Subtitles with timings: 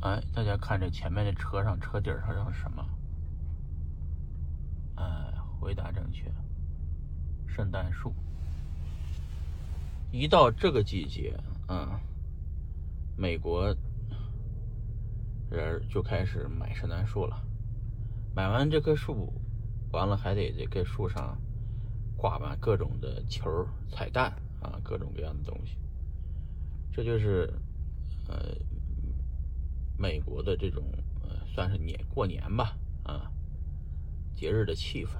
[0.00, 2.82] 哎，大家看这前面的车上车顶上是什么？
[4.94, 5.04] 哎，
[5.58, 6.32] 回答正确，
[7.46, 8.14] 圣诞树。
[10.10, 12.00] 一到这个季节，嗯，
[13.14, 13.76] 美国
[15.50, 17.36] 人就开始买圣诞树了。
[18.34, 19.30] 买完这棵树，
[19.92, 21.36] 完了还得这个树上
[22.16, 24.32] 挂满各种的球、彩蛋
[24.62, 25.76] 啊，各种各样的东西。
[26.90, 27.52] 这就是
[28.28, 28.56] 呃。
[30.00, 30.82] 美国的这种
[31.22, 33.30] 呃，算是年过年吧，啊，
[34.34, 35.10] 节日的气氛，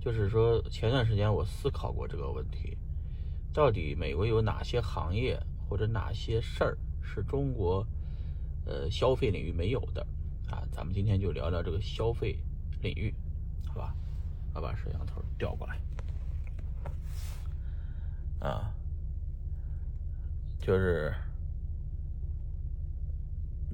[0.00, 2.76] 就是说前段时间我思考过这个问题，
[3.52, 7.86] 到底美国有哪些行业或者哪些事儿是中国
[8.66, 10.04] 呃消费领域没有的
[10.50, 10.66] 啊？
[10.72, 12.36] 咱们今天就聊聊这个消费
[12.80, 13.14] 领域，
[13.68, 13.94] 好吧？
[14.54, 15.78] 我把摄像头调过来，
[18.40, 18.74] 啊，
[20.58, 21.14] 就是。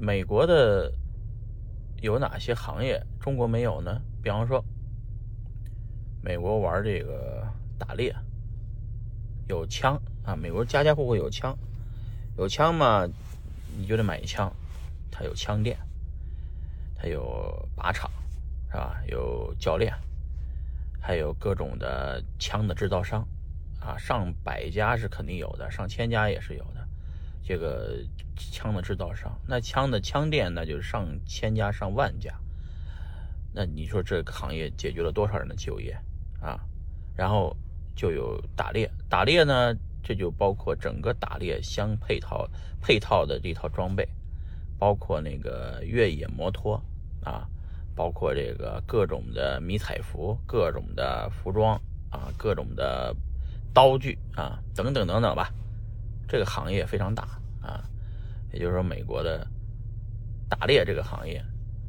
[0.01, 0.93] 美国的
[2.01, 4.01] 有哪些行业中国没有呢？
[4.23, 4.65] 比方说，
[6.23, 7.45] 美国玩这个
[7.77, 8.15] 打猎，
[9.49, 11.59] 有枪啊，美国家家户户有枪，
[12.37, 13.09] 有枪嘛，
[13.77, 14.53] 你就得买枪，
[15.11, 15.77] 它有枪店，
[16.95, 18.09] 它有靶场，
[18.69, 19.03] 是吧？
[19.09, 19.93] 有教练，
[21.01, 23.27] 还有各种的枪的制造商，
[23.81, 26.78] 啊，上百家是肯定有的，上千家也是有的。
[27.49, 27.97] 这个
[28.37, 32.31] 枪的制造商，那枪的枪店，那就是上千家、上万家。
[33.55, 35.99] 那你说这个行业解决了多少人的就业
[36.43, 36.61] 啊？
[37.17, 37.57] 然后
[37.97, 42.47] 就有打猎，打猎呢，这就包括整个打猎相配套
[42.83, 44.07] 配套的这套装备，
[44.79, 46.79] 包括那个越野摩托
[47.25, 47.49] 啊，
[47.97, 53.17] 包括这个各种的迷彩服、各种的服装啊、各种的
[53.73, 55.51] 刀具啊，等等等等吧。
[56.29, 57.38] 这个行业非常大
[57.69, 57.85] 啊，
[58.51, 59.47] 也就是说，美国的
[60.49, 61.45] 打猎这个行业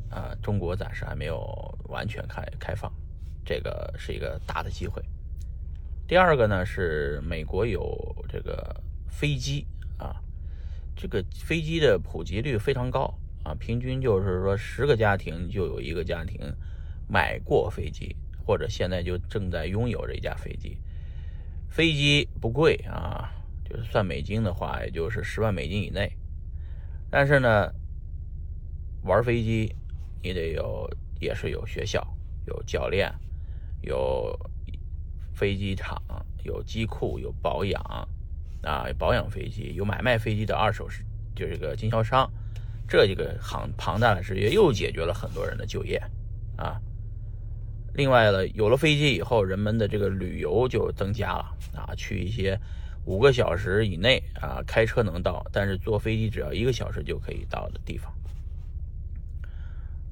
[0.10, 1.40] 啊，中国暂时还没有
[1.88, 2.92] 完全开开放，
[3.46, 5.02] 这个是一个大的机会。
[6.06, 8.76] 第二个呢是美国有这个
[9.08, 9.66] 飞机
[9.98, 10.22] 啊，
[10.98, 13.14] 这个飞机的普及率非常高
[13.46, 16.54] 啊，平均就是说十个家庭就有一个家庭
[17.08, 18.14] 买过飞机，
[18.46, 20.78] 或者现在就正在拥有这一架飞机。
[21.70, 23.32] 飞机不贵啊。
[23.70, 26.12] 就是算美金的话，也就是十万美金以内。
[27.12, 27.72] 但是呢，
[29.04, 29.76] 玩飞机
[30.24, 32.06] 你得有，也是有学校、
[32.46, 33.14] 有教练、
[33.82, 34.36] 有
[35.34, 36.02] 飞机场、
[36.44, 37.82] 有机库、有保养
[38.64, 41.04] 啊，保养飞机，有买卖飞机的二手是
[41.36, 42.30] 就这个经销商。
[42.88, 46.02] 这几个行庞大的事业又解决了很多人的就业
[46.58, 46.82] 啊。
[47.94, 52.60] 另外呢，有了飞机以后，人们的这个旅游就增加了啊，去一些。
[53.06, 58.14] 五个小时以内啊，开车能到，但是坐飞机只要一个小时就可以到的地方。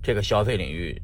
[0.02, 1.00] 这个消费领域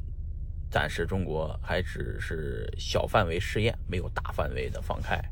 [0.70, 5.22] 暂时中国还只是小范围试验，没有大范围的放开。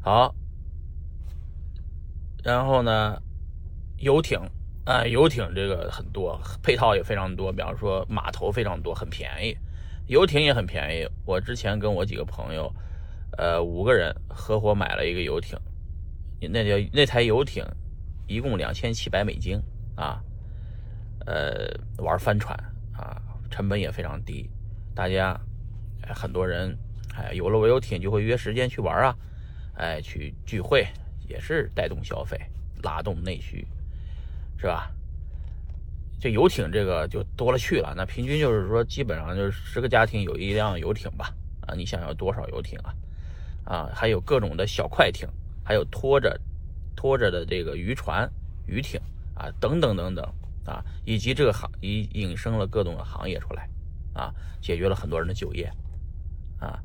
[0.00, 0.32] 好，
[2.44, 3.20] 然后呢，
[3.98, 4.38] 游艇
[4.84, 9.56] 啊，游艇这个很多，配套也非常多，比方说码头非常多，很便宜，
[10.06, 11.08] 游艇也很便宜。
[11.24, 12.72] 我之前跟我几个朋友。
[13.36, 15.58] 呃，五个人合伙买了一个游艇，
[16.40, 17.64] 那叫那台游艇，
[18.26, 19.60] 一共两千七百美金
[19.96, 20.22] 啊。
[21.26, 22.54] 呃，玩帆船
[22.92, 23.16] 啊，
[23.50, 24.50] 成本也非常低，
[24.94, 25.40] 大家
[26.14, 26.76] 很多人
[27.14, 29.16] 哎有了游艇就会约时间去玩啊，
[29.76, 30.86] 哎去聚会
[31.26, 32.38] 也是带动消费，
[32.82, 33.66] 拉动内需，
[34.58, 34.90] 是吧？
[36.20, 41.34] 这游艇这个就多了去了，那平均就是说基本上就是十个家庭有一辆游艇吧？
[41.66, 42.94] 啊，你想要多少游艇啊？
[43.64, 45.26] 啊，还有各种的小快艇，
[45.64, 46.38] 还有拖着
[46.94, 48.30] 拖着的这个渔船、
[48.66, 49.00] 渔艇
[49.34, 50.24] 啊，等等等等
[50.66, 53.68] 啊，以及这个行引引生了各种的行业出来
[54.12, 55.70] 啊，解决了很多人的就业
[56.60, 56.78] 啊。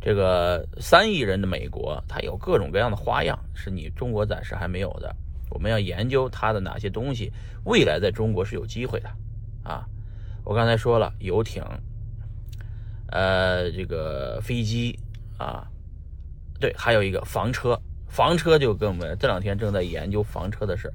[0.00, 5.14] 这个三亿人的美国，它有各种各样的花样，是你中国暂时还没有的。
[5.50, 7.32] 我们要研究它的哪些东西，
[7.64, 9.08] 未来在中国是有机会的
[9.64, 9.84] 啊。
[10.44, 11.64] 我刚才说了，游艇，
[13.08, 14.96] 呃，这个飞机
[15.36, 15.68] 啊。
[16.58, 20.92] 对，还有一个房车，房车就跟我们这两天正在研究房车的事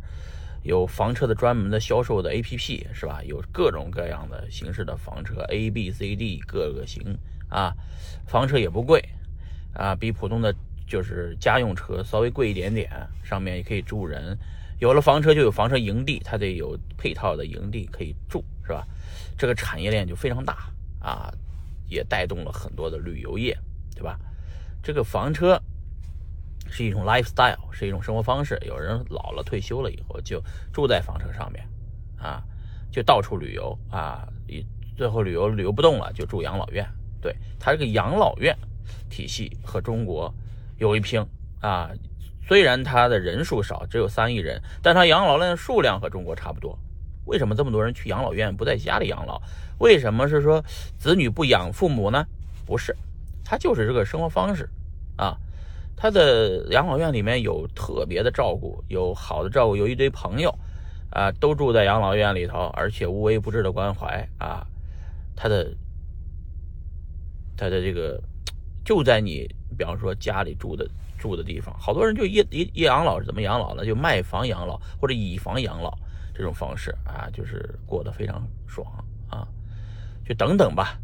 [0.63, 3.22] 有房车的专门的销售的 APP 是吧？
[3.24, 7.18] 有各种各样的形式的房车，A、B、C、D 各个型
[7.50, 7.74] 啊，
[8.28, 9.04] 房车也不贵
[9.74, 10.54] 啊，比普通的
[10.88, 12.90] 就是家用车稍微贵一点点，
[13.24, 14.38] 上面也可以住人。
[14.80, 18.86] 有了房车就有房车营地，它得有配套的营地可以住是吧？
[19.38, 20.69] 这个产业链就非常大
[21.00, 21.31] 啊，
[21.88, 23.57] 也带动了很多的旅游业，
[23.96, 24.19] 对吧？
[24.83, 25.62] 这个房车
[26.69, 28.57] 是一种 lifestyle，是一种生活方式。
[28.66, 30.42] 有人老了退休了以后就
[30.74, 31.68] 住在房车上面，
[32.18, 32.44] 啊，
[32.92, 34.28] 就到处旅游啊，
[34.98, 36.88] 最后旅游旅游不动了就住养老院。
[37.22, 38.57] 对，它这个养老院
[39.10, 40.33] 体系和中国
[40.78, 41.24] 有一拼
[41.62, 41.92] 啊。
[42.48, 46.78] 虽然它的人数少，只有三亿人，但它养老院的数量和中国差不多。
[47.25, 49.42] 为什么这么多人去养老院不在家里养老？
[49.78, 50.62] 为什么是说
[50.98, 52.25] 子女不养父母呢？
[52.66, 52.94] 不是，
[53.44, 54.70] 他就是这个生活方式
[55.18, 55.38] 啊。
[55.96, 60.52] 他的养老院里面有特别的照顾，有好的照顾，有一堆朋友
[61.12, 64.66] 啊，都住在养老院里头，而且无微不至的关怀啊。
[65.36, 65.72] 他的
[67.56, 68.20] 他的这个
[68.84, 69.48] 就在你，
[69.78, 70.90] 比方说家里住的
[71.20, 73.86] 住的地方，好多人就一一一养老是怎么养老呢？
[73.86, 75.96] 就卖房养老或者以房养老
[76.34, 78.88] 这种方式啊，就是过得非常爽
[79.30, 79.48] 啊。
[80.26, 81.00] 就等等吧。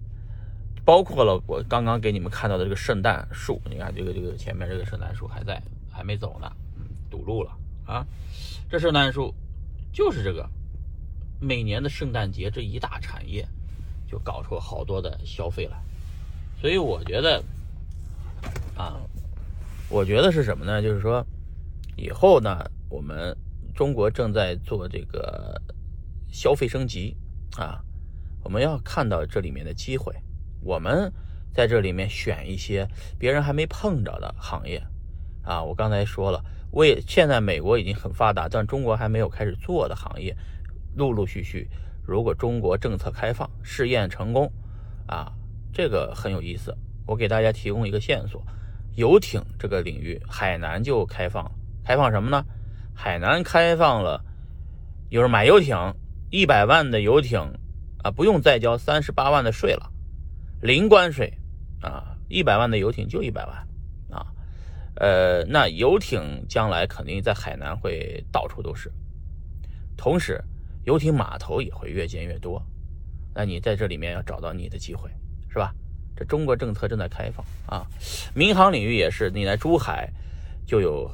[0.87, 5.61] 包括了我刚刚给你们看到的这个圣诞树，你看这个这个前面这个圣诞树还在，
[5.91, 7.51] 还没走呢，嗯，堵路了
[7.85, 8.07] 啊。
[8.69, 9.35] 这圣诞树
[9.91, 10.49] 就是这个
[11.41, 13.45] 每年的圣诞节这一大产业，
[14.09, 15.77] 就搞出好多的消费来。
[16.61, 17.43] 所以我觉得
[18.77, 18.95] 啊，
[19.89, 20.81] 我觉得是什么呢？
[20.81, 21.21] 就是说
[21.97, 23.35] 以后呢，我们
[23.75, 25.61] 中国正在做这个
[26.31, 27.13] 消费升级
[27.57, 27.83] 啊，
[28.41, 30.15] 我们要看到这里面的机会。
[30.61, 31.11] 我们
[31.53, 32.87] 在这里面选一些
[33.17, 34.81] 别人还没碰着的行业，
[35.43, 40.35] 啊，我刚才说了，为现在美国已经很发达，但中国还没有开始做的行业，
[40.95, 41.69] 陆陆续续，
[42.05, 44.51] 如果中国政策开放，试验成功，
[45.07, 45.31] 啊，
[45.71, 46.75] 这个很有意思。
[47.05, 48.43] 我给大家提供一个线索，
[48.95, 51.49] 游艇这个领域，海南就开放，
[51.85, 52.43] 开放什么呢？
[52.93, 54.21] 海南开放了，
[55.09, 55.77] 就是买游艇，
[56.29, 57.39] 一百万的游艇，
[58.03, 59.89] 啊，不用再交三十八万的税了。
[60.61, 61.31] 零关税
[61.81, 63.67] 啊，一百万的游艇就一百万
[64.09, 64.25] 啊，
[64.95, 68.91] 呃，那游艇将来肯定在海南会到处都是，
[69.95, 70.43] 同时
[70.85, 72.61] 游艇码头也会越建越多，
[73.35, 75.09] 那你在这里面要找到你的机会，
[75.49, 75.73] 是吧？
[76.15, 77.85] 这中国政策正在开放啊，
[78.33, 80.11] 民航领域也是，你在珠海
[80.65, 81.07] 就有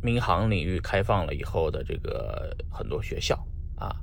[0.00, 3.36] 民航领域开放了以后的这个很多学校
[3.74, 3.96] 啊，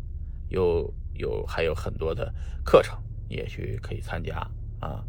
[0.50, 2.34] 有有还有很多的
[2.66, 3.02] 课程。
[3.30, 4.36] 也许可以参加
[4.80, 5.04] 啊，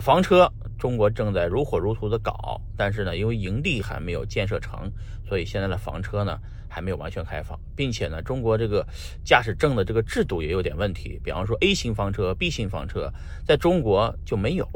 [0.00, 4.90] 房车中国正在如火如荼的搞，但是呢，因为营地还没有建设成，
[5.24, 6.38] 所以现在的房车呢
[6.68, 8.84] 还没有完全开放，并且呢，中国这个
[9.24, 11.20] 驾驶证的这个制度也有点问题。
[11.22, 13.12] 比方说 A 型房车、B 型房车
[13.46, 14.66] 在中国就没有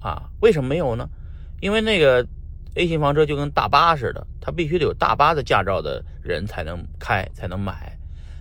[0.00, 0.28] 啊？
[0.40, 1.08] 为什么没有呢？
[1.60, 2.26] 因为那个
[2.74, 7.93] A 型房车就跟大巴似的，它必须得有大巴的驾照的人才能开才能买。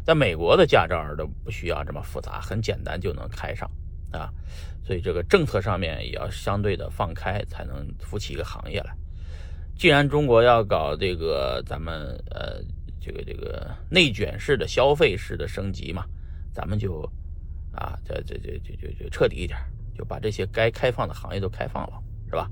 [0.05, 3.69] 在美国的驾照都不需要这么复杂，很简单就能开上
[4.11, 4.29] 啊，
[4.83, 8.93] 所以这个政策上面也要相对的放开，才能扶起一个行业来。
[9.75, 11.93] 既然中国要搞这个咱们
[12.29, 12.61] 呃
[13.01, 16.05] 这个这个内卷式的消费式的升级嘛，
[16.53, 17.01] 咱们就
[17.71, 19.57] 啊这这这这就就彻底一点，
[19.97, 21.93] 就把这些该开放的行业都开放了，
[22.29, 22.49] 是吧？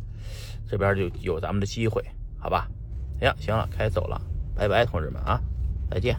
[0.68, 2.02] 这边就有咱们的机会，
[2.40, 2.68] 好吧？
[3.20, 4.20] 行行了，开走了，
[4.56, 5.40] 拜拜，同志们啊，
[5.90, 6.16] 再见。